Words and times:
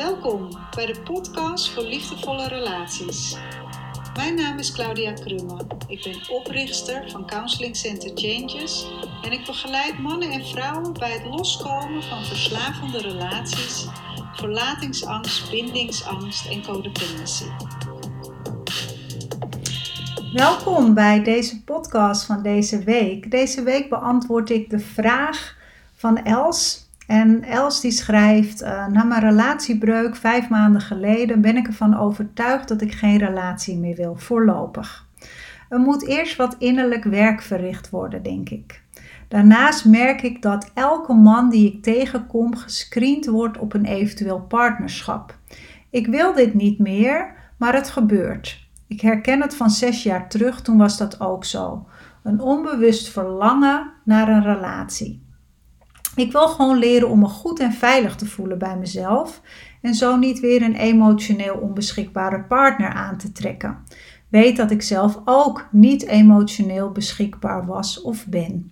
Welkom 0.00 0.48
bij 0.74 0.86
de 0.86 1.00
podcast 1.00 1.70
voor 1.70 1.82
liefdevolle 1.82 2.48
relaties. 2.48 3.36
Mijn 4.14 4.34
naam 4.34 4.58
is 4.58 4.72
Claudia 4.72 5.12
Krumme. 5.12 5.66
Ik 5.86 6.02
ben 6.02 6.36
oprichter 6.36 7.10
van 7.10 7.26
Counseling 7.26 7.76
Center 7.76 8.10
Changes 8.14 8.86
en 9.22 9.32
ik 9.32 9.46
begeleid 9.46 9.98
mannen 9.98 10.30
en 10.30 10.46
vrouwen 10.46 10.92
bij 10.92 11.12
het 11.12 11.24
loskomen 11.24 12.02
van 12.02 12.24
verslavende 12.24 12.98
relaties, 12.98 13.86
verlatingsangst, 14.34 15.50
bindingsangst 15.50 16.50
en 16.50 16.62
codependency. 16.62 17.48
Welkom 20.32 20.94
bij 20.94 21.22
deze 21.22 21.62
podcast 21.64 22.24
van 22.24 22.42
deze 22.42 22.84
week. 22.84 23.30
Deze 23.30 23.62
week 23.62 23.88
beantwoord 23.88 24.50
ik 24.50 24.70
de 24.70 24.78
vraag 24.78 25.56
van 25.94 26.22
Els 26.22 26.88
en 27.10 27.44
Els 27.44 27.80
die 27.80 27.90
schrijft, 27.90 28.62
uh, 28.62 28.86
na 28.86 29.04
mijn 29.04 29.20
relatiebreuk 29.20 30.16
vijf 30.16 30.48
maanden 30.48 30.80
geleden 30.80 31.40
ben 31.40 31.56
ik 31.56 31.66
ervan 31.66 31.98
overtuigd 31.98 32.68
dat 32.68 32.80
ik 32.80 32.92
geen 32.92 33.18
relatie 33.18 33.78
meer 33.78 33.96
wil, 33.96 34.16
voorlopig. 34.16 35.08
Er 35.68 35.78
moet 35.78 36.06
eerst 36.06 36.36
wat 36.36 36.56
innerlijk 36.58 37.04
werk 37.04 37.42
verricht 37.42 37.90
worden, 37.90 38.22
denk 38.22 38.48
ik. 38.48 38.82
Daarnaast 39.28 39.84
merk 39.84 40.22
ik 40.22 40.42
dat 40.42 40.70
elke 40.74 41.12
man 41.12 41.50
die 41.50 41.72
ik 41.72 41.82
tegenkom 41.82 42.56
gescreend 42.56 43.26
wordt 43.26 43.58
op 43.58 43.74
een 43.74 43.84
eventueel 43.84 44.40
partnerschap. 44.40 45.38
Ik 45.90 46.06
wil 46.06 46.34
dit 46.34 46.54
niet 46.54 46.78
meer, 46.78 47.34
maar 47.56 47.74
het 47.74 47.88
gebeurt. 47.88 48.68
Ik 48.86 49.00
herken 49.00 49.40
het 49.40 49.54
van 49.54 49.70
zes 49.70 50.02
jaar 50.02 50.28
terug, 50.28 50.62
toen 50.62 50.78
was 50.78 50.98
dat 50.98 51.20
ook 51.20 51.44
zo. 51.44 51.86
Een 52.22 52.40
onbewust 52.40 53.08
verlangen 53.08 53.92
naar 54.04 54.28
een 54.28 54.42
relatie. 54.42 55.28
Ik 56.20 56.32
wil 56.32 56.48
gewoon 56.48 56.78
leren 56.78 57.08
om 57.08 57.18
me 57.18 57.26
goed 57.26 57.60
en 57.60 57.72
veilig 57.72 58.16
te 58.16 58.26
voelen 58.26 58.58
bij 58.58 58.76
mezelf 58.76 59.40
en 59.82 59.94
zo 59.94 60.16
niet 60.16 60.40
weer 60.40 60.62
een 60.62 60.74
emotioneel 60.74 61.54
onbeschikbare 61.54 62.42
partner 62.42 62.88
aan 62.88 63.16
te 63.16 63.32
trekken. 63.32 63.78
Weet 64.28 64.56
dat 64.56 64.70
ik 64.70 64.82
zelf 64.82 65.20
ook 65.24 65.68
niet 65.70 66.06
emotioneel 66.06 66.90
beschikbaar 66.92 67.66
was 67.66 68.02
of 68.02 68.26
ben. 68.26 68.70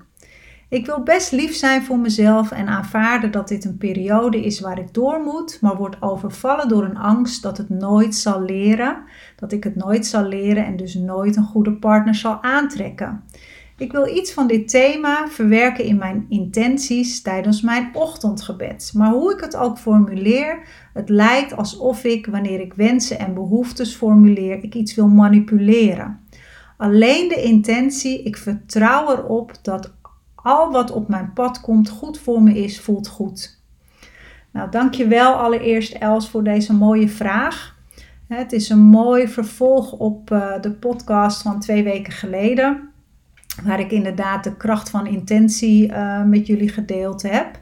Ik 0.69 0.87
wil 0.87 1.03
best 1.03 1.33
lief 1.33 1.55
zijn 1.55 1.83
voor 1.83 1.99
mezelf 1.99 2.51
en 2.51 2.69
aanvaarden 2.69 3.31
dat 3.31 3.49
dit 3.49 3.65
een 3.65 3.79
periode 3.79 4.45
is 4.45 4.61
waar 4.61 4.79
ik 4.79 4.95
door 4.95 5.23
moet, 5.23 5.59
maar 5.61 5.77
word 5.77 6.03
overvallen 6.03 6.69
door 6.69 6.85
een 6.85 6.99
angst 6.99 7.43
dat 7.43 7.59
het 7.59 7.69
nooit 7.69 8.15
zal 8.15 8.43
leren, 8.43 9.03
dat 9.37 9.53
ik 9.53 9.65
het 9.65 9.77
nooit 9.77 10.07
zal 10.07 10.25
leren 10.25 10.67
en 10.67 10.77
dus 10.77 10.95
nooit 10.95 11.37
een 11.37 11.45
goede 11.45 11.73
partner 11.73 12.15
zal 12.15 12.43
aantrekken. 12.43 13.23
Ik 13.79 13.93
wil 13.93 14.17
iets 14.17 14.33
van 14.33 14.47
dit 14.47 14.69
thema 14.69 15.29
verwerken 15.29 15.85
in 15.85 15.99
mijn 15.99 16.27
intenties 16.29 17.23
tijdens 17.23 17.61
mijn 17.61 17.91
ochtendgebed. 17.93 18.91
Maar 18.95 19.11
hoe 19.11 19.33
ik 19.33 19.41
het 19.41 19.57
ook 19.57 19.79
formuleer, 19.79 20.63
het 20.93 21.09
lijkt 21.09 21.57
alsof 21.57 22.05
ik, 22.05 22.27
wanneer 22.27 22.61
ik 22.61 22.75
wensen 22.75 23.19
en 23.19 23.35
behoeftes 23.35 23.95
formuleer, 23.95 24.63
ik 24.63 24.75
iets 24.75 24.95
wil 24.95 25.09
manipuleren. 25.09 26.21
Alleen 26.77 27.29
de 27.29 27.43
intentie, 27.43 28.23
ik 28.23 28.37
vertrouw 28.37 29.17
erop 29.17 29.53
dat 29.63 29.93
al 30.35 30.73
wat 30.73 30.91
op 30.91 31.09
mijn 31.09 31.33
pad 31.33 31.61
komt 31.61 31.89
goed 31.89 32.19
voor 32.19 32.43
me 32.43 32.63
is, 32.63 32.81
voelt 32.81 33.09
goed. 33.09 33.61
Nou, 34.51 34.71
dankjewel 34.71 35.33
allereerst 35.33 35.93
Els 35.93 36.29
voor 36.29 36.45
deze 36.45 36.75
mooie 36.75 37.09
vraag. 37.09 37.77
Het 38.29 38.53
is 38.53 38.69
een 38.69 38.85
mooi 38.85 39.29
vervolg 39.29 39.93
op 39.93 40.31
eh, 40.31 40.61
de 40.61 40.73
podcast 40.73 41.43
van 41.43 41.61
twee 41.61 41.83
weken 41.83 42.13
geleden 42.13 42.88
waar 43.65 43.81
ik 43.81 43.93
inderdaad 43.93 44.45
de 44.45 44.57
kracht 44.57 44.91
van 44.91 45.07
intentie 45.07 45.89
uh, 45.89 46.25
met 46.25 46.47
jullie 46.47 46.69
gedeeld 46.69 47.23
heb. 47.23 47.61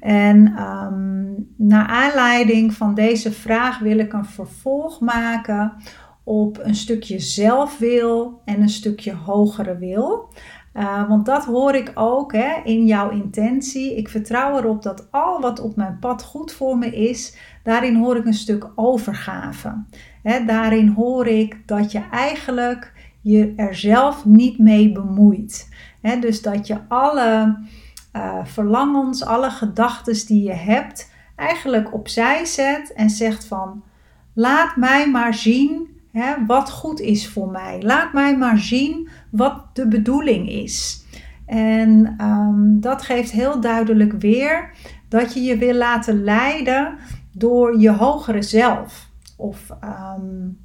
En 0.00 0.62
um, 0.62 1.48
naar 1.56 1.86
aanleiding 1.86 2.74
van 2.74 2.94
deze 2.94 3.32
vraag 3.32 3.78
wil 3.78 3.98
ik 3.98 4.12
een 4.12 4.24
vervolg 4.24 5.00
maken 5.00 5.72
op 6.24 6.58
een 6.62 6.74
stukje 6.74 7.18
zelfwil 7.18 8.40
en 8.44 8.60
een 8.60 8.68
stukje 8.68 9.14
hogere 9.14 9.78
wil. 9.78 10.28
Uh, 10.74 11.08
want 11.08 11.26
dat 11.26 11.44
hoor 11.44 11.74
ik 11.74 11.92
ook 11.94 12.32
hè, 12.32 12.60
in 12.64 12.86
jouw 12.86 13.10
intentie. 13.10 13.96
Ik 13.96 14.08
vertrouw 14.08 14.58
erop 14.58 14.82
dat 14.82 15.08
al 15.10 15.40
wat 15.40 15.60
op 15.60 15.76
mijn 15.76 15.98
pad 15.98 16.22
goed 16.22 16.52
voor 16.52 16.78
me 16.78 16.86
is, 16.86 17.36
daarin 17.62 17.96
hoor 17.96 18.16
ik 18.16 18.26
een 18.26 18.34
stuk 18.34 18.70
overgave. 18.74 19.84
Hè, 20.22 20.44
daarin 20.44 20.88
hoor 20.88 21.26
ik 21.26 21.62
dat 21.66 21.92
je 21.92 22.02
eigenlijk 22.10 22.92
je 23.22 23.52
er 23.56 23.74
zelf 23.74 24.24
niet 24.24 24.58
mee 24.58 24.92
bemoeit. 24.92 25.68
dus 26.20 26.42
dat 26.42 26.66
je 26.66 26.78
alle 26.88 27.58
uh, 28.16 28.44
verlangens, 28.44 29.24
alle 29.24 29.50
gedachten 29.50 30.26
die 30.26 30.42
je 30.42 30.54
hebt, 30.54 31.10
eigenlijk 31.36 31.94
opzij 31.94 32.44
zet 32.44 32.92
en 32.92 33.10
zegt 33.10 33.44
van 33.44 33.82
laat 34.32 34.76
mij 34.76 35.10
maar 35.10 35.34
zien 35.34 35.92
wat 36.46 36.70
goed 36.70 37.00
is 37.00 37.28
voor 37.28 37.48
mij. 37.48 37.82
Laat 37.82 38.12
mij 38.12 38.36
maar 38.36 38.58
zien 38.58 39.08
wat 39.30 39.64
de 39.72 39.88
bedoeling 39.88 40.48
is. 40.48 41.04
En 41.46 42.14
um, 42.20 42.80
dat 42.80 43.02
geeft 43.02 43.30
heel 43.30 43.60
duidelijk 43.60 44.12
weer 44.12 44.70
dat 45.08 45.34
je 45.34 45.42
je 45.42 45.56
wil 45.56 45.74
laten 45.74 46.24
leiden 46.24 46.98
door 47.32 47.80
je 47.80 47.90
hogere 47.90 48.42
zelf. 48.42 49.10
Of 49.36 49.70
um, 49.84 50.58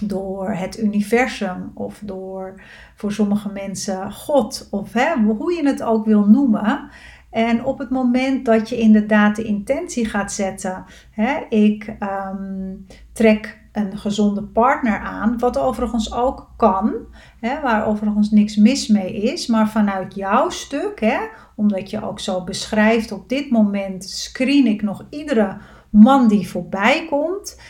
door 0.00 0.50
het 0.50 0.78
universum 0.78 1.70
of 1.74 2.00
door 2.04 2.62
voor 2.94 3.12
sommige 3.12 3.52
mensen 3.52 4.12
God 4.12 4.68
of 4.70 4.92
hè, 4.92 5.22
hoe 5.22 5.52
je 5.52 5.66
het 5.66 5.82
ook 5.82 6.04
wil 6.04 6.24
noemen. 6.24 6.90
En 7.30 7.64
op 7.64 7.78
het 7.78 7.90
moment 7.90 8.44
dat 8.44 8.68
je 8.68 8.78
inderdaad 8.78 9.36
de 9.36 9.42
intentie 9.42 10.04
gaat 10.04 10.32
zetten, 10.32 10.84
hè, 11.10 11.38
ik 11.48 11.96
um, 12.00 12.86
trek 13.12 13.62
een 13.72 13.98
gezonde 13.98 14.42
partner 14.42 14.98
aan, 14.98 15.38
wat 15.38 15.58
overigens 15.58 16.12
ook 16.12 16.50
kan, 16.56 16.94
hè, 17.40 17.60
waar 17.60 17.86
overigens 17.86 18.30
niks 18.30 18.56
mis 18.56 18.88
mee 18.88 19.14
is, 19.14 19.46
maar 19.46 19.68
vanuit 19.68 20.14
jouw 20.14 20.48
stuk, 20.48 21.00
hè, 21.00 21.18
omdat 21.56 21.90
je 21.90 22.02
ook 22.02 22.20
zo 22.20 22.44
beschrijft, 22.44 23.12
op 23.12 23.28
dit 23.28 23.50
moment 23.50 24.04
screen 24.04 24.66
ik 24.66 24.82
nog 24.82 25.06
iedere 25.10 25.56
man 25.90 26.28
die 26.28 26.48
voorbij 26.48 27.06
komt. 27.08 27.60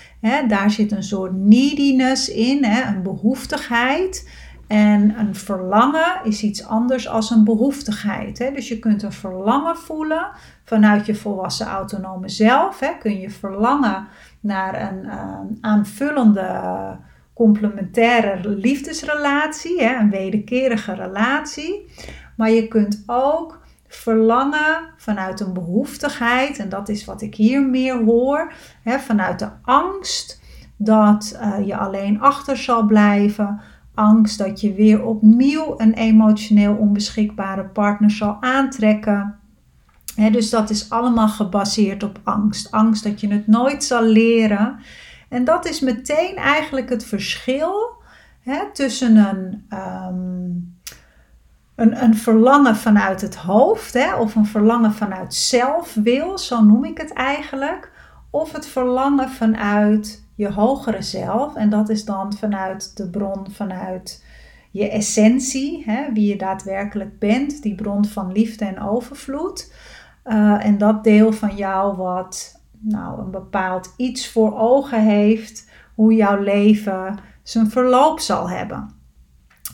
Daar 0.49 0.71
zit 0.71 0.93
een 0.93 1.03
soort 1.03 1.33
neediness 1.33 2.29
in, 2.29 2.65
een 2.65 3.03
behoeftigheid. 3.03 4.29
En 4.67 5.19
een 5.19 5.35
verlangen 5.35 6.21
is 6.23 6.43
iets 6.43 6.67
anders 6.67 7.09
als 7.09 7.31
een 7.31 7.45
behoeftigheid. 7.45 8.37
Dus 8.55 8.69
je 8.69 8.79
kunt 8.79 9.03
een 9.03 9.13
verlangen 9.13 9.77
voelen 9.77 10.29
vanuit 10.65 11.07
je 11.07 11.15
volwassen 11.15 11.67
autonome 11.67 12.29
zelf. 12.29 12.97
Kun 12.99 13.21
je 13.21 13.31
verlangen 13.31 14.07
naar 14.41 14.93
een 14.93 15.05
uh, 15.05 15.39
aanvullende 15.61 16.61
complementaire 17.34 18.49
liefdesrelatie, 18.49 19.83
een 19.83 20.11
wederkerige 20.11 20.95
relatie. 20.95 21.87
Maar 22.37 22.51
je 22.51 22.69
kunt 22.69 23.03
ook 23.07 23.64
verlangen 23.94 24.93
vanuit 24.97 25.41
een 25.41 25.53
behoeftigheid, 25.53 26.59
en 26.59 26.69
dat 26.69 26.88
is 26.88 27.05
wat 27.05 27.22
ik 27.22 27.34
hier 27.34 27.62
meer 27.62 28.05
hoor, 28.05 28.53
hè, 28.82 28.99
vanuit 28.99 29.38
de 29.38 29.49
angst 29.62 30.43
dat 30.77 31.38
uh, 31.41 31.66
je 31.66 31.77
alleen 31.77 32.21
achter 32.21 32.56
zal 32.56 32.87
blijven, 32.87 33.60
angst 33.94 34.38
dat 34.38 34.60
je 34.60 34.75
weer 34.75 35.04
opnieuw 35.04 35.75
een 35.77 35.94
emotioneel 35.94 36.75
onbeschikbare 36.75 37.65
partner 37.65 38.10
zal 38.10 38.37
aantrekken. 38.41 39.38
dus 40.31 40.50
dat 40.50 40.71
is 40.71 40.91
allemaal 40.91 41.28
gebaseerd 41.28 42.03
op 42.03 42.21
angst. 42.25 42.71
Angst 42.71 43.04
dat 43.04 43.21
je 43.21 43.28
het 43.28 43.47
nooit 43.47 43.84
zal 43.84 44.03
leren. 44.03 44.78
En 45.28 45.44
dat 45.44 45.66
is 45.66 45.81
meteen 45.81 46.37
eigenlijk 46.37 46.88
het 46.88 47.04
verschil 47.04 48.03
tussen 48.72 49.16
een 49.16 49.66
um, 49.78 50.78
een, 51.77 52.15
verlangen 52.15 52.77
vanuit 52.77 53.21
het 53.21 53.37
hoofd, 53.37 53.95
hè, 53.95 54.15
of 54.15 54.35
een 54.35 54.47
verlangen 54.47 54.93
vanuit 54.93 55.35
zelfwil, 55.35 56.39
zo 56.39 56.65
noem 56.65 56.85
ik 56.85 56.99
het 56.99 57.12
eigenlijk, 57.12 57.93
of 58.31 58.53
het 58.53 58.66
verlangen 58.66 59.31
vanuit 59.31 60.27
je 60.34 60.53
hogere 60.53 61.03
zelf, 61.03 61.54
en 61.54 61.71
dat 61.71 61.89
is 61.89 62.04
dan 62.04 62.33
vanuit 62.33 62.97
de 62.97 63.10
bron, 63.10 63.47
vanuit 63.51 64.25
je 64.71 64.91
essentie, 64.91 65.83
hè, 65.87 66.13
wie 66.13 66.28
je 66.28 66.37
daadwerkelijk 66.37 67.19
bent, 67.19 67.63
die 67.63 67.75
bron 67.75 68.04
van 68.04 68.33
liefde 68.33 68.65
en 68.65 68.81
overvloed. 68.81 69.72
Uh, 70.25 70.66
en 70.66 70.78
dat 70.78 71.04
deel 71.04 71.33
van 71.33 71.57
jou 71.57 71.97
wat 71.97 72.60
nou, 72.78 73.21
een 73.21 73.31
bepaald 73.31 73.95
iets 73.97 74.31
voor 74.33 74.59
ogen 74.59 75.03
heeft, 75.03 75.71
hoe 75.95 76.15
jouw 76.15 76.43
leven 76.43 77.19
zijn 77.43 77.71
verloop 77.71 78.21
zal 78.21 78.51
hebben. 78.51 78.94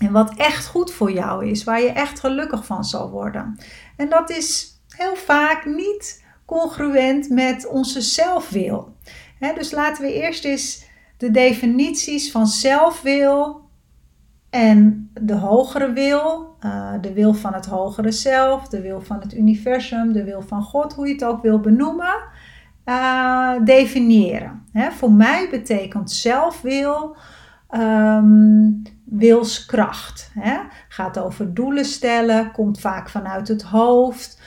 En 0.01 0.13
wat 0.13 0.35
echt 0.37 0.67
goed 0.67 0.93
voor 0.93 1.13
jou 1.13 1.47
is, 1.47 1.65
waar 1.65 1.81
je 1.81 1.93
echt 1.93 2.21
gelukkig 2.21 2.67
van 2.67 2.85
zal 2.85 3.11
worden. 3.11 3.59
En 3.97 4.09
dat 4.09 4.31
is 4.31 4.81
heel 4.89 5.17
vaak 5.17 5.65
niet 5.65 6.25
congruent 6.45 7.31
met 7.31 7.67
onze 7.67 8.01
zelfwil. 8.01 8.97
dus 9.55 9.71
laten 9.71 10.05
we 10.05 10.13
eerst 10.13 10.45
eens 10.45 10.89
de 11.17 11.31
definities 11.31 12.31
van 12.31 12.47
zelfwil 12.47 13.69
en 14.51 15.11
de 15.21 15.35
hogere 15.35 15.93
wil, 15.93 16.57
uh, 16.65 16.93
de 17.01 17.13
wil 17.13 17.35
van 17.35 17.55
het 17.55 17.67
hogere 17.67 18.11
zelf, 18.11 18.69
de 18.69 18.81
wil 18.81 19.01
van 19.01 19.21
het 19.21 19.35
universum, 19.35 20.13
de 20.13 20.25
wil 20.25 20.43
van 20.43 20.63
God, 20.63 20.93
hoe 20.93 21.07
je 21.07 21.13
het 21.13 21.25
ook 21.25 21.43
wil 21.43 21.61
benoemen, 21.61 22.19
uh, 22.85 23.53
definiëren. 23.65 24.67
voor 24.73 25.13
mij 25.13 25.49
betekent 25.51 26.11
zelfwil 26.11 27.17
um, 27.71 28.83
wilskracht. 29.11 30.31
Hè? 30.39 30.59
Gaat 30.89 31.19
over 31.19 31.55
doelen 31.55 31.85
stellen, 31.85 32.53
komt 32.53 32.81
vaak 32.81 33.09
vanuit 33.09 33.49
het 33.49 33.63
hoofd. 33.63 34.41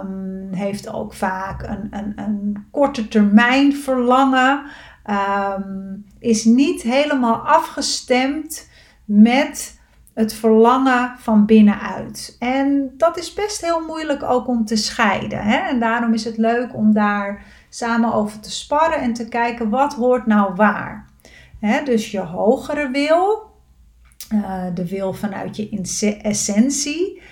Um, 0.00 0.48
heeft 0.52 0.88
ook 0.92 1.14
vaak 1.14 1.62
een, 1.62 1.88
een, 1.90 2.12
een 2.16 2.66
korte 2.70 3.08
termijn 3.08 3.76
verlangen. 3.76 4.62
Um, 5.10 6.04
is 6.18 6.44
niet 6.44 6.82
helemaal 6.82 7.34
afgestemd 7.34 8.68
met 9.04 9.80
het 10.14 10.34
verlangen 10.34 11.14
van 11.18 11.46
binnenuit. 11.46 12.36
En 12.38 12.94
dat 12.96 13.18
is 13.18 13.32
best 13.32 13.60
heel 13.60 13.80
moeilijk 13.80 14.22
ook 14.22 14.48
om 14.48 14.64
te 14.64 14.76
scheiden. 14.76 15.42
Hè? 15.42 15.56
En 15.56 15.80
daarom 15.80 16.14
is 16.14 16.24
het 16.24 16.36
leuk 16.36 16.74
om 16.74 16.92
daar 16.92 17.42
samen 17.68 18.12
over 18.12 18.40
te 18.40 18.50
sparren 18.50 18.98
en 18.98 19.12
te 19.12 19.28
kijken 19.28 19.70
wat 19.70 19.94
hoort 19.94 20.26
nou 20.26 20.54
waar. 20.54 21.06
Dus 21.84 22.10
je 22.10 22.20
hogere 22.20 22.90
wil, 22.90 23.47
uh, 24.34 24.64
de 24.74 24.88
wil 24.88 25.12
vanuit 25.12 25.56
je 25.56 26.18
essentie, 26.22 27.22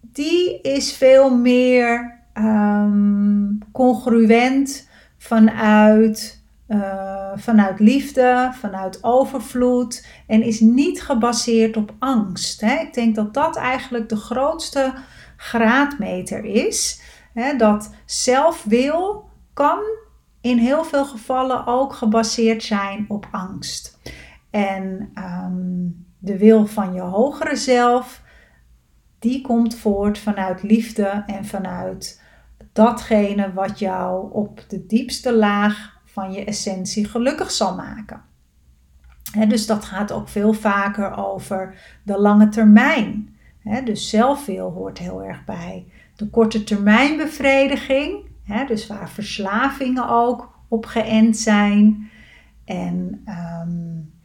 die 0.00 0.60
is 0.60 0.92
veel 0.92 1.36
meer 1.36 2.18
um, 2.34 3.58
congruent 3.72 4.88
vanuit 5.18 6.44
uh, 6.68 7.32
vanuit 7.34 7.80
liefde, 7.80 8.50
vanuit 8.52 9.04
overvloed 9.04 10.06
en 10.26 10.42
is 10.42 10.60
niet 10.60 11.02
gebaseerd 11.02 11.76
op 11.76 11.94
angst. 11.98 12.60
Hè? 12.60 12.74
Ik 12.74 12.94
denk 12.94 13.14
dat 13.14 13.34
dat 13.34 13.56
eigenlijk 13.56 14.08
de 14.08 14.16
grootste 14.16 14.94
graadmeter 15.36 16.44
is. 16.44 17.02
Hè? 17.34 17.56
Dat 17.56 17.94
zelfwil 18.04 19.28
kan 19.52 19.78
in 20.40 20.58
heel 20.58 20.84
veel 20.84 21.04
gevallen 21.04 21.66
ook 21.66 21.92
gebaseerd 21.92 22.62
zijn 22.62 23.04
op 23.08 23.28
angst. 23.30 23.98
En 24.50 25.12
um, 25.14 25.85
de 26.26 26.38
wil 26.38 26.66
van 26.66 26.92
je 26.92 27.00
hogere 27.00 27.56
zelf, 27.56 28.22
die 29.18 29.40
komt 29.40 29.74
voort 29.74 30.18
vanuit 30.18 30.62
liefde 30.62 31.22
en 31.26 31.44
vanuit 31.44 32.22
datgene 32.72 33.52
wat 33.52 33.78
jou 33.78 34.32
op 34.32 34.64
de 34.68 34.86
diepste 34.86 35.34
laag 35.34 36.00
van 36.04 36.32
je 36.32 36.44
essentie 36.44 37.04
gelukkig 37.04 37.50
zal 37.50 37.74
maken. 37.74 38.22
dus 39.48 39.66
dat 39.66 39.84
gaat 39.84 40.12
ook 40.12 40.28
veel 40.28 40.52
vaker 40.52 41.16
over 41.16 41.74
de 42.02 42.18
lange 42.18 42.48
termijn. 42.48 43.36
dus 43.84 44.08
zelfwil 44.08 44.70
hoort 44.70 44.98
heel 44.98 45.22
erg 45.22 45.44
bij. 45.44 45.86
De 46.16 46.30
korte 46.30 46.64
termijn 46.64 47.16
bevrediging, 47.16 48.24
dus 48.66 48.86
waar 48.86 49.10
verslavingen 49.10 50.08
ook 50.08 50.58
op 50.68 50.86
geënt 50.86 51.36
zijn. 51.36 52.10
En 52.64 53.22
ehm, 53.24 54.15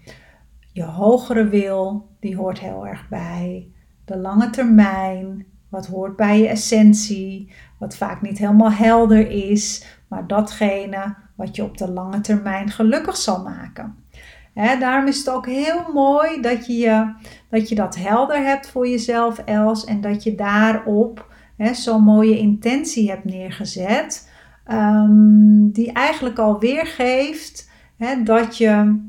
je 0.71 0.83
hogere 0.83 1.47
wil, 1.47 2.09
die 2.19 2.35
hoort 2.35 2.59
heel 2.59 2.87
erg 2.87 3.09
bij. 3.09 3.67
De 4.05 4.17
lange 4.17 4.49
termijn, 4.49 5.45
wat 5.69 5.87
hoort 5.87 6.15
bij 6.15 6.39
je 6.39 6.47
essentie, 6.47 7.51
wat 7.79 7.95
vaak 7.95 8.21
niet 8.21 8.37
helemaal 8.37 8.71
helder 8.71 9.29
is, 9.29 9.85
maar 10.07 10.27
datgene 10.27 11.15
wat 11.35 11.55
je 11.55 11.63
op 11.63 11.77
de 11.77 11.91
lange 11.91 12.21
termijn 12.21 12.69
gelukkig 12.69 13.17
zal 13.17 13.43
maken. 13.43 13.95
daarom 14.53 15.07
is 15.07 15.17
het 15.17 15.29
ook 15.29 15.45
heel 15.45 15.91
mooi 15.93 16.41
dat 16.41 16.65
je, 16.65 17.13
dat 17.49 17.69
je 17.69 17.75
dat 17.75 17.95
helder 17.95 18.43
hebt 18.43 18.67
voor 18.69 18.87
jezelf, 18.87 19.37
Els, 19.37 19.85
en 19.85 20.01
dat 20.01 20.23
je 20.23 20.35
daarop 20.35 21.29
zo'n 21.71 22.03
mooie 22.03 22.37
intentie 22.37 23.09
hebt 23.09 23.25
neergezet, 23.25 24.29
ehm, 24.65 25.69
die 25.71 25.91
eigenlijk 25.91 26.39
al 26.39 26.59
weergeeft 26.59 27.69
dat 28.23 28.57
je 28.57 28.99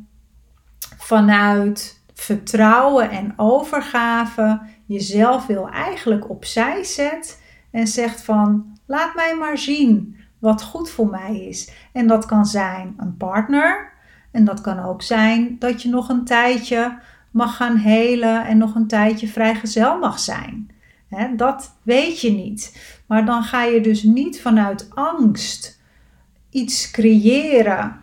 vanuit 1.13 2.03
vertrouwen 2.15 3.11
en 3.11 3.33
overgave 3.37 4.61
jezelf 4.87 5.47
wil 5.47 5.69
eigenlijk 5.69 6.31
opzij 6.31 6.85
zet 6.85 7.43
en 7.71 7.87
zegt 7.87 8.25
van 8.25 8.77
laat 8.87 9.15
mij 9.15 9.37
maar 9.37 9.59
zien 9.59 10.17
wat 10.39 10.63
goed 10.63 10.91
voor 10.91 11.09
mij 11.09 11.37
is. 11.37 11.73
En 11.93 12.07
dat 12.07 12.27
kan 12.27 12.47
zijn 12.47 12.95
een 12.97 13.17
partner. 13.17 13.93
En 14.31 14.45
dat 14.45 14.61
kan 14.61 14.85
ook 14.85 15.03
zijn 15.03 15.57
dat 15.59 15.83
je 15.83 15.89
nog 15.89 16.09
een 16.09 16.25
tijdje 16.25 16.99
mag 17.31 17.57
gaan 17.57 17.77
helen 17.77 18.47
en 18.47 18.59
nog 18.59 18.75
een 18.75 18.87
tijdje 18.87 19.29
vrijgezel 19.29 19.99
mag 19.99 20.19
zijn. 20.19 20.71
dat 21.37 21.77
weet 21.83 22.21
je 22.21 22.31
niet. 22.31 22.83
Maar 23.07 23.27
dan 23.27 23.43
ga 23.43 23.63
je 23.63 23.81
dus 23.81 24.03
niet 24.03 24.41
vanuit 24.41 24.91
angst 24.95 25.81
iets 26.51 26.91
creëren 26.91 28.01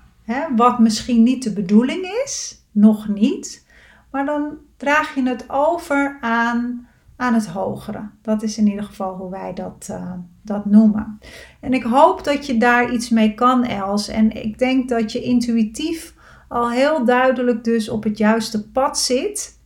wat 0.55 0.79
misschien 0.79 1.23
niet 1.23 1.43
de 1.43 1.53
bedoeling 1.53 2.05
is, 2.25 2.63
nog 2.71 3.07
niet. 3.07 3.67
Maar 4.11 4.25
dan 4.25 4.57
draag 4.77 5.15
je 5.15 5.23
het 5.23 5.45
over 5.49 6.17
aan 6.21 6.87
aan 7.19 7.33
het 7.33 7.47
hogere. 7.47 8.09
Dat 8.21 8.43
is 8.43 8.57
in 8.57 8.67
ieder 8.67 8.83
geval 8.83 9.15
hoe 9.15 9.29
wij 9.29 9.53
dat, 9.53 9.87
uh, 9.91 10.13
dat 10.41 10.65
noemen. 10.65 11.19
En 11.59 11.73
ik 11.73 11.83
hoop 11.83 12.23
dat 12.23 12.45
je 12.45 12.57
daar 12.57 12.93
iets 12.93 13.09
mee 13.09 13.33
kan, 13.33 13.63
Els. 13.63 14.07
En 14.07 14.31
ik 14.43 14.59
denk 14.59 14.89
dat 14.89 15.11
je 15.11 15.21
intuïtief 15.21 16.13
al 16.47 16.71
heel 16.71 17.05
duidelijk 17.05 17.63
dus 17.63 17.89
op 17.89 18.03
het 18.03 18.17
juiste 18.17 18.69
pad 18.69 18.99
zit. 18.99 19.59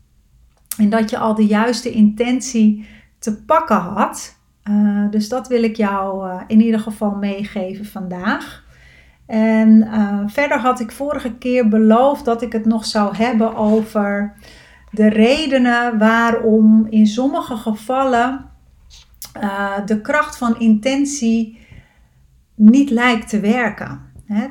En 0.78 0.90
dat 0.90 1.10
je 1.10 1.18
al 1.18 1.36
de 1.36 1.46
juiste 1.46 1.92
intentie 1.92 2.88
te 3.20 3.44
pakken 3.44 3.80
had. 3.80 4.38
Uh, 4.70 5.10
dus 5.10 5.30
dat 5.30 5.48
wil 5.48 5.64
ik 5.64 5.76
jou 5.76 6.28
uh, 6.28 6.42
in 6.48 6.62
ieder 6.62 6.80
geval 6.80 7.16
meegeven 7.16 7.86
vandaag. 7.86 8.63
En 9.34 9.90
verder 10.30 10.60
had 10.60 10.80
ik 10.80 10.92
vorige 10.92 11.34
keer 11.38 11.68
beloofd 11.68 12.26
dat 12.26 12.42
ik 12.42 12.52
het 12.52 12.66
nog 12.66 12.86
zou 12.86 13.16
hebben 13.16 13.56
over 13.56 14.34
de 14.92 15.10
redenen 15.10 15.98
waarom 15.98 16.88
in 16.90 17.08
sommige 17.08 17.56
gevallen 17.56 18.50
uh, 19.42 19.86
de 19.86 20.02
kracht 20.02 20.38
van 20.38 20.60
intentie 20.60 21.58
niet 22.56 22.90
lijkt 22.90 23.30
te 23.30 23.40
werken. 23.40 24.02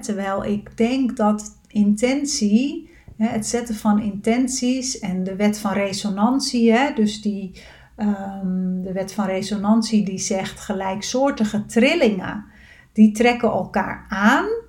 terwijl 0.00 0.44
ik 0.44 0.76
denk 0.76 1.16
dat 1.16 1.58
intentie, 1.68 2.90
het 3.16 3.46
zetten 3.46 3.74
van 3.74 4.00
intenties 4.00 4.98
en 4.98 5.24
de 5.24 5.36
wet 5.36 5.58
van 5.58 5.72
resonantie, 5.72 6.94
dus 6.94 7.22
die, 7.22 7.62
um, 7.96 8.82
de 8.82 8.92
wet 8.92 9.12
van 9.12 9.26
resonantie 9.26 10.04
die 10.04 10.18
zegt 10.18 10.60
gelijksoortige 10.60 11.66
trillingen, 11.66 12.44
die 12.92 13.12
trekken 13.12 13.48
elkaar 13.48 14.06
aan 14.08 14.61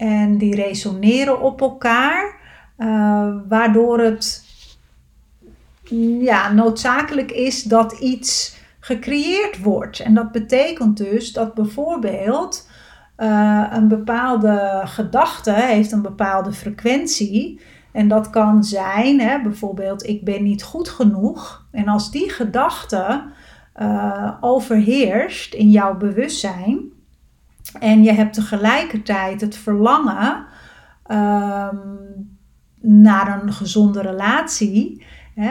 en 0.00 0.38
die 0.38 0.54
resoneren 0.54 1.40
op 1.40 1.60
elkaar, 1.60 2.36
uh, 2.78 3.34
waardoor 3.48 4.00
het 4.00 4.44
ja, 6.20 6.52
noodzakelijk 6.52 7.30
is 7.30 7.62
dat 7.62 7.92
iets 7.92 8.58
gecreëerd 8.78 9.62
wordt. 9.62 10.00
En 10.00 10.14
dat 10.14 10.32
betekent 10.32 10.96
dus 10.96 11.32
dat 11.32 11.54
bijvoorbeeld 11.54 12.68
uh, 13.18 13.66
een 13.70 13.88
bepaalde 13.88 14.82
gedachte 14.84 15.52
heeft 15.52 15.92
een 15.92 16.02
bepaalde 16.02 16.52
frequentie. 16.52 17.60
En 17.92 18.08
dat 18.08 18.30
kan 18.30 18.64
zijn, 18.64 19.20
hè, 19.20 19.42
bijvoorbeeld, 19.42 20.06
ik 20.06 20.24
ben 20.24 20.42
niet 20.42 20.62
goed 20.62 20.88
genoeg. 20.88 21.66
En 21.70 21.88
als 21.88 22.10
die 22.10 22.30
gedachte 22.30 23.22
uh, 23.80 24.32
overheerst 24.40 25.54
in 25.54 25.70
jouw 25.70 25.96
bewustzijn 25.96 26.98
en 27.78 28.02
je 28.02 28.12
hebt 28.12 28.34
tegelijkertijd 28.34 29.40
het 29.40 29.56
verlangen 29.56 30.46
um, 31.10 32.38
naar 32.80 33.42
een 33.42 33.52
gezonde 33.52 34.00
relatie, 34.00 35.04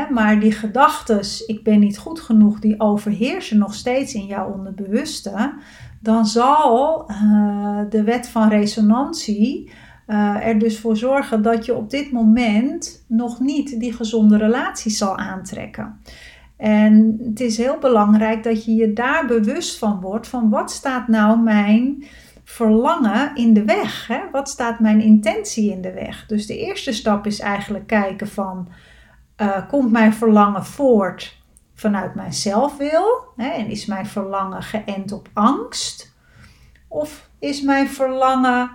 maar 0.10 0.40
die 0.40 0.52
gedachten, 0.52 1.22
ik 1.48 1.64
ben 1.64 1.80
niet 1.80 1.98
goed 1.98 2.20
genoeg, 2.20 2.60
die 2.60 2.80
overheersen 2.80 3.58
nog 3.58 3.74
steeds 3.74 4.14
in 4.14 4.26
jouw 4.26 4.52
onderbewuste. 4.52 5.54
Dan 6.02 6.26
zal 6.26 7.10
uh, 7.12 7.80
de 7.90 8.04
wet 8.04 8.28
van 8.28 8.50
resonantie 8.50 9.72
uh, 10.08 10.48
er 10.48 10.60
dus 10.60 10.80
voor 10.80 10.98
zorgen 10.98 11.42
dat 11.42 11.66
je 11.66 11.76
op 11.76 11.90
dit 11.90 12.12
moment 12.12 13.06
nog 13.08 13.40
niet 13.40 13.80
die 13.80 13.94
gezonde 13.94 14.38
relatie 14.38 14.92
zal 14.92 15.18
aantrekken. 15.18 16.00
En 16.60 17.20
het 17.24 17.40
is 17.40 17.58
heel 17.58 17.78
belangrijk 17.78 18.44
dat 18.44 18.66
je 18.66 18.76
je 18.76 18.94
daar 18.94 19.26
bewust 19.26 19.78
van 19.78 20.02
wordt 20.02 20.28
van 20.28 20.50
wat 20.50 20.72
staat 20.72 21.08
nou 21.08 21.40
mijn 21.40 22.06
verlangen 22.44 23.36
in 23.36 23.54
de 23.54 23.64
weg? 23.64 24.08
Hè? 24.08 24.20
Wat 24.32 24.50
staat 24.50 24.80
mijn 24.80 25.02
intentie 25.02 25.72
in 25.72 25.82
de 25.82 25.94
weg? 25.94 26.26
Dus 26.26 26.46
de 26.46 26.58
eerste 26.58 26.92
stap 26.92 27.26
is 27.26 27.40
eigenlijk 27.40 27.88
kijken 27.88 28.28
van 28.28 28.68
uh, 29.42 29.68
komt 29.68 29.92
mijn 29.92 30.14
verlangen 30.14 30.66
voort 30.66 31.42
vanuit 31.74 32.16
mijn 32.16 32.34
zelfwil? 32.34 33.22
Hè, 33.36 33.50
en 33.50 33.68
is 33.68 33.86
mijn 33.86 34.06
verlangen 34.06 34.64
geënt 34.64 35.12
op 35.12 35.30
angst? 35.34 36.16
Of 36.88 37.30
is 37.40 37.62
mijn 37.62 37.90
verlangen 37.90 38.72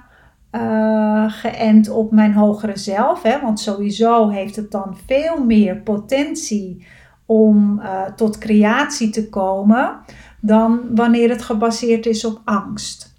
uh, 0.52 1.24
geënt 1.32 1.88
op 1.88 2.12
mijn 2.12 2.32
hogere 2.32 2.76
zelf? 2.76 3.22
Hè? 3.22 3.40
Want 3.40 3.60
sowieso 3.60 4.28
heeft 4.28 4.56
het 4.56 4.70
dan 4.70 4.96
veel 5.06 5.44
meer 5.44 5.76
potentie 5.76 6.86
om 7.26 7.81
uh, 7.81 8.04
tot 8.04 8.38
creatie 8.38 9.11
te 9.11 9.28
komen 9.28 10.00
dan 10.40 10.81
wanneer 10.95 11.28
het 11.28 11.43
gebaseerd 11.43 12.07
is 12.07 12.25
op 12.25 12.40
angst. 12.45 13.14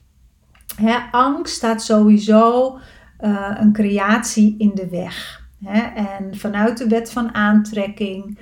Hè, 0.76 0.98
angst 1.12 1.56
staat 1.56 1.84
sowieso 1.84 2.78
uh, 3.20 3.56
een 3.60 3.74
creatie 3.74 4.56
in 4.58 4.72
de 4.74 4.90
weg. 4.90 5.48
Hè? 5.64 5.82
En 5.82 6.38
vanuit 6.38 6.78
de 6.78 6.88
wet 6.88 7.12
van 7.12 7.34
aantrekking 7.34 8.40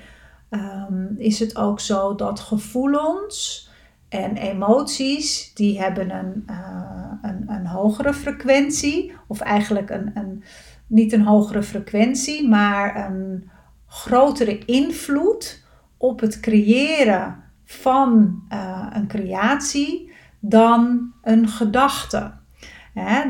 um, 0.50 1.16
is 1.18 1.40
het 1.40 1.56
ook 1.56 1.80
zo 1.80 2.16
dat 2.16 2.40
gevoelens 2.40 3.70
en 4.10 4.38
emoties, 4.38 5.54
die 5.54 5.82
hebben 5.82 6.10
een, 6.10 6.44
uh, 6.50 7.12
een, 7.22 7.44
een 7.48 7.68
hogere 7.68 8.14
frequentie. 8.14 9.14
Of 9.28 9.40
eigenlijk 9.40 9.90
een, 9.90 10.12
een, 10.14 10.44
niet 10.88 11.14
een 11.14 11.26
hogere 11.26 11.64
frequentie, 11.64 12.48
maar 12.48 13.06
een 13.06 13.50
grotere 13.94 14.66
invloed 14.66 15.64
op 15.98 16.20
het 16.20 16.40
creëren 16.40 17.44
van 17.66 18.42
uh, 18.54 18.88
een 18.94 19.08
creatie 19.08 20.12
dan 20.40 21.12
een 21.22 21.48
gedachte. 21.48 22.32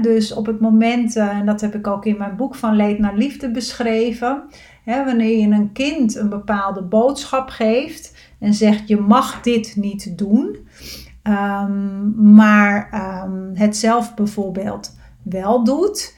dus 0.01 0.33
op 0.33 0.45
het 0.45 0.59
moment, 0.59 1.15
uh, 1.15 1.37
en 1.37 1.45
dat 1.45 1.61
heb 1.61 1.75
ik 1.75 1.87
ook 1.87 2.05
in 2.05 2.17
mijn 2.17 2.35
boek 2.35 2.55
van 2.55 2.75
Leed 2.75 2.99
naar 2.99 3.15
Liefde 3.15 3.51
beschreven, 3.51 4.43
wanneer 4.85 5.39
je 5.39 5.47
een 5.47 5.71
kind 5.71 6.15
een 6.15 6.29
bepaalde 6.29 6.81
boodschap 6.81 7.49
geeft 7.49 8.31
en 8.39 8.53
zegt 8.53 8.87
je 8.87 8.97
mag 8.97 9.41
dit 9.41 9.75
niet 9.75 10.17
doen, 10.17 10.67
um, 11.23 12.33
maar 12.33 12.89
um, 13.25 13.51
het 13.53 13.77
zelf 13.77 14.13
bijvoorbeeld 14.13 14.97
wel 15.21 15.63
doet, 15.63 16.12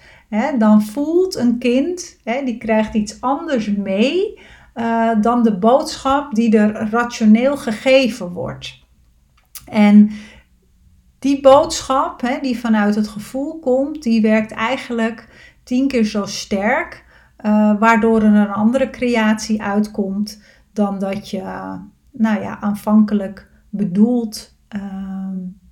dan 0.58 0.82
voelt 0.82 1.36
een 1.36 1.58
kind, 1.58 2.18
die 2.24 2.58
krijgt 2.58 2.94
iets 2.94 3.22
anders 3.22 3.76
mee 3.76 4.40
uh, 4.76 5.12
dan 5.22 5.44
de 5.44 5.58
boodschap 5.58 6.36
die 6.36 6.58
er 6.58 6.90
rationeel 6.90 7.58
gegeven 7.58 8.32
wordt. 8.32 8.84
En 9.66 10.10
die 11.20 11.42
boodschap, 11.42 12.22
hè, 12.22 12.40
die 12.42 12.60
vanuit 12.60 12.96
het 12.96 13.08
gevoel 13.08 13.60
komt, 13.60 14.04
die 14.04 14.22
werkt 14.22 14.52
eigenlijk 14.52 15.28
tien 15.64 15.88
keer 15.88 16.06
zo 16.06 16.26
sterk, 16.26 17.06
uh, 17.46 17.80
waardoor 17.80 18.22
er 18.22 18.34
een 18.34 18.52
andere 18.52 18.90
creatie 18.90 19.62
uitkomt 19.62 20.42
dan 20.74 21.00
dat 21.00 21.30
je, 21.30 21.42
nou 22.12 22.42
ja, 22.42 22.60
aanvankelijk 22.60 23.50
bedoelt 23.70 24.56
uh, 24.76 24.82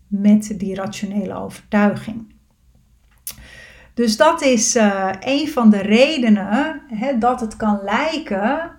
met 0.07 0.53
die 0.57 0.75
rationele 0.75 1.33
overtuiging. 1.33 2.32
Dus 3.93 4.17
dat 4.17 4.41
is 4.41 4.75
uh, 4.75 5.09
een 5.19 5.47
van 5.47 5.69
de 5.69 5.81
redenen 5.81 6.81
hè, 6.87 7.17
dat 7.17 7.39
het 7.39 7.55
kan 7.55 7.79
lijken 7.83 8.71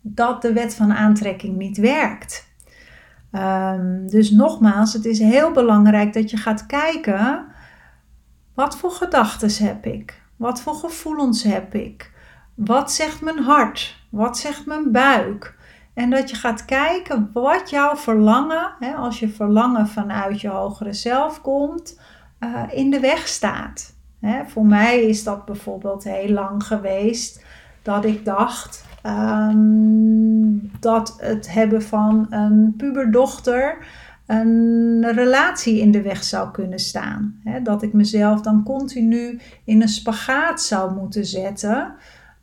dat 0.00 0.42
de 0.42 0.52
wet 0.52 0.74
van 0.74 0.92
aantrekking 0.92 1.56
niet 1.56 1.76
werkt. 1.76 2.50
Um, 3.32 4.08
dus 4.08 4.30
nogmaals, 4.30 4.92
het 4.92 5.04
is 5.04 5.18
heel 5.18 5.52
belangrijk 5.52 6.12
dat 6.12 6.30
je 6.30 6.36
gaat 6.36 6.66
kijken: 6.66 7.46
wat 8.54 8.76
voor 8.76 8.90
gedachten 8.90 9.66
heb 9.66 9.86
ik? 9.86 10.22
Wat 10.36 10.60
voor 10.60 10.74
gevoelens 10.74 11.42
heb 11.42 11.74
ik? 11.74 12.12
Wat 12.54 12.92
zegt 12.92 13.20
mijn 13.20 13.38
hart? 13.38 14.06
Wat 14.10 14.38
zegt 14.38 14.66
mijn 14.66 14.92
buik? 14.92 15.56
En 15.94 16.10
dat 16.10 16.30
je 16.30 16.36
gaat 16.36 16.64
kijken 16.64 17.30
wat 17.32 17.70
jouw 17.70 17.96
verlangen, 17.96 18.72
hè, 18.78 18.94
als 18.94 19.20
je 19.20 19.28
verlangen 19.28 19.88
vanuit 19.88 20.40
je 20.40 20.48
hogere 20.48 20.92
zelf 20.92 21.40
komt, 21.40 22.00
uh, 22.40 22.62
in 22.70 22.90
de 22.90 23.00
weg 23.00 23.28
staat. 23.28 23.91
Hè, 24.22 24.44
voor 24.46 24.66
mij 24.66 25.02
is 25.02 25.24
dat 25.24 25.44
bijvoorbeeld 25.44 26.04
heel 26.04 26.28
lang 26.28 26.64
geweest 26.64 27.44
dat 27.82 28.04
ik 28.04 28.24
dacht: 28.24 28.84
Ehm, 29.02 30.58
dat 30.80 31.16
het 31.18 31.52
hebben 31.52 31.82
van 31.82 32.26
een 32.30 32.74
puberdochter 32.76 33.76
een 34.26 35.12
relatie 35.12 35.80
in 35.80 35.90
de 35.90 36.02
weg 36.02 36.24
zou 36.24 36.50
kunnen 36.50 36.78
staan. 36.78 37.40
dat 37.62 37.82
ik 37.82 37.92
mezelf 37.92 38.40
dan 38.40 38.62
continu 38.62 39.40
in 39.64 39.82
een 39.82 39.88
spagaat 39.88 40.62
zou 40.62 40.94
moeten 40.94 41.26
zetten. 41.26 41.94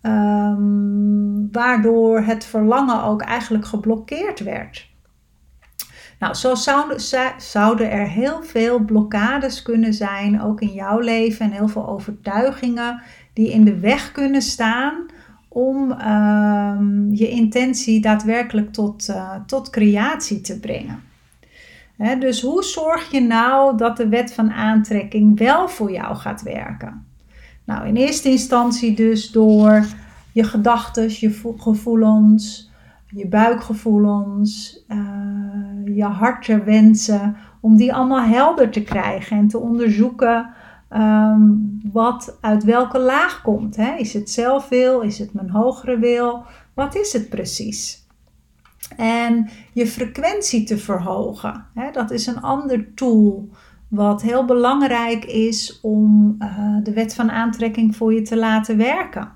Um, 0.01 1.51
waardoor 1.51 2.21
het 2.21 2.45
verlangen 2.45 3.03
ook 3.03 3.21
eigenlijk 3.21 3.65
geblokkeerd 3.65 4.39
werd. 4.39 4.88
Nou, 6.19 6.33
zo 6.33 6.55
zouden, 7.37 7.91
er 7.91 8.07
heel 8.07 8.43
veel 8.43 8.79
blokkades 8.79 9.61
kunnen 9.61 9.93
zijn, 9.93 10.41
ook 10.41 10.61
in 10.61 10.73
jouw 10.73 10.99
leven, 10.99 11.45
en 11.45 11.51
heel 11.51 11.67
veel 11.67 11.87
overtuigingen 11.87 13.01
die 13.33 13.51
in 13.51 13.63
de 13.63 13.79
weg 13.79 14.11
kunnen 14.11 14.41
staan 14.41 15.05
om 15.47 15.91
ehm, 15.91 17.13
je 17.13 17.29
intentie 17.29 18.01
daadwerkelijk 18.01 18.73
tot, 18.73 19.07
uh, 19.09 19.35
tot 19.45 19.69
creatie 19.69 20.41
te 20.41 20.59
brengen. 20.59 21.03
dus 22.19 22.41
hoe 22.41 22.63
zorg 22.63 23.11
je 23.11 23.21
nou 23.21 23.77
dat 23.77 23.97
de 23.97 24.07
wet 24.07 24.33
van 24.33 24.51
aantrekking 24.51 25.39
wel 25.39 25.69
voor 25.69 25.91
jou 25.91 26.15
gaat 26.15 26.41
werken? 26.41 27.05
Nou, 27.65 27.87
in 27.87 27.95
eerste 27.95 28.29
instantie 28.29 28.95
dus 28.95 29.31
door 29.31 29.85
je 30.31 30.43
gedachten, 30.43 31.07
je 31.09 31.53
gevoelens, 31.57 32.68
je 33.09 33.27
buikgevoelens, 33.27 34.83
uh, 34.87 35.95
je 35.95 36.03
hartenwensen, 36.03 37.35
om 37.61 37.75
die 37.75 37.93
allemaal 37.93 38.21
helder 38.21 38.69
te 38.69 38.83
krijgen 38.83 39.37
en 39.37 39.47
te 39.47 39.57
onderzoeken 39.57 40.49
Ehm, 40.89 41.51
wat 41.91 42.37
uit 42.41 42.63
welke 42.63 42.99
laag 42.99 43.41
komt. 43.41 43.75
Hè? 43.75 43.95
Is 43.95 44.13
het 44.13 44.29
zelfwil? 44.29 45.01
Is 45.01 45.19
het 45.19 45.33
mijn 45.33 45.49
hogere 45.49 45.99
wil? 45.99 46.43
Wat 46.73 46.95
is 46.95 47.13
het 47.13 47.29
precies? 47.29 48.07
En 48.97 49.49
je 49.73 49.87
frequentie 49.87 50.63
te 50.63 50.77
verhogen. 50.77 51.65
Hè? 51.73 51.91
Dat 51.91 52.11
is 52.11 52.27
een 52.27 52.41
ander 52.41 52.93
tool 52.93 53.49
wat 53.87 54.21
heel 54.21 54.45
belangrijk 54.45 55.25
is 55.25 55.79
om 55.81 56.35
uh, 56.39 56.77
de 56.83 56.93
wet 56.93 57.15
van 57.15 57.31
aantrekking 57.31 57.95
voor 57.95 58.13
je 58.13 58.21
te 58.21 58.37
laten 58.37 58.77
werken. 58.77 59.31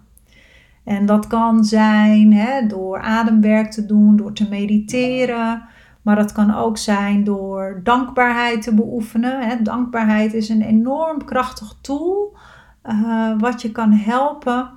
En 0.84 1.06
dat 1.06 1.28
kan 1.28 1.64
zijn 1.64 2.34
hè, 2.34 2.68
door 2.68 2.83
ademwerk 3.14 3.72
te 3.72 3.86
doen, 3.86 4.16
door 4.16 4.34
te 4.34 4.50
mediteren, 4.50 5.64
maar 6.02 6.16
dat 6.16 6.32
kan 6.32 6.56
ook 6.56 6.78
zijn 6.78 7.24
door 7.24 7.80
dankbaarheid 7.84 8.62
te 8.62 8.74
beoefenen. 8.74 9.64
Dankbaarheid 9.64 10.34
is 10.34 10.50
een 10.50 10.62
enorm 10.62 11.26
krachtig 11.26 11.76
tool 11.82 12.38
uh, 12.86 13.40
wat 13.40 13.62
je 13.62 13.72
kan 13.72 13.92
helpen 13.92 14.70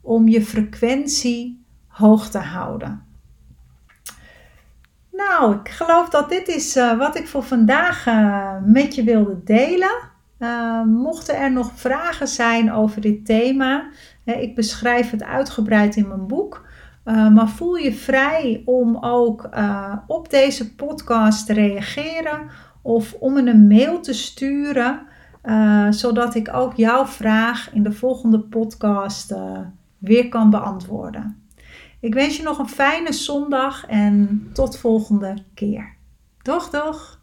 om 0.00 0.28
je 0.28 0.42
frequentie 0.42 1.64
hoog 1.86 2.28
te 2.28 2.38
houden. 2.38 3.02
Nou, 5.12 5.54
ik 5.54 5.68
geloof 5.68 6.08
dat 6.08 6.28
dit 6.28 6.48
is 6.48 6.76
uh, 6.76 6.98
wat 6.98 7.16
ik 7.16 7.28
voor 7.28 7.42
vandaag 7.42 8.06
uh, 8.06 8.52
met 8.64 8.94
je 8.94 9.02
wilde 9.02 9.42
delen. 9.44 10.12
mochten 10.86 11.36
er 11.36 11.52
nog 11.52 11.70
vragen 11.74 12.28
zijn 12.28 12.72
over 12.72 13.00
dit 13.00 13.26
thema, 13.26 13.88
ik 14.24 14.54
beschrijf 14.54 15.10
het 15.10 15.22
uitgebreid 15.22 15.96
in 15.96 16.08
mijn 16.08 16.26
boek. 16.26 16.66
Uh, 17.04 17.28
maar 17.28 17.48
voel 17.48 17.74
je 17.74 17.92
vrij 17.92 18.62
om 18.64 18.96
ook 19.00 19.48
uh, 19.54 19.96
op 20.06 20.30
deze 20.30 20.74
podcast 20.74 21.46
te 21.46 21.52
reageren 21.52 22.50
of 22.82 23.14
om 23.14 23.32
me 23.32 23.50
een 23.50 23.66
mail 23.66 24.00
te 24.00 24.12
sturen, 24.12 25.06
uh, 25.44 25.90
zodat 25.90 26.34
ik 26.34 26.54
ook 26.54 26.74
jouw 26.74 27.06
vraag 27.06 27.72
in 27.72 27.82
de 27.82 27.92
volgende 27.92 28.40
podcast 28.40 29.34
weer 29.98 30.28
kan 30.28 30.50
beantwoorden. 30.50 31.42
Ik 32.00 32.14
wens 32.14 32.36
je 32.36 32.42
nog 32.42 32.58
een 32.58 32.68
fijne 32.68 33.12
zondag 33.12 33.86
en 33.86 34.48
tot 34.52 34.78
volgende 34.78 35.34
keer. 35.54 35.94
Doeg, 36.42 36.70
doeg! 36.70 37.22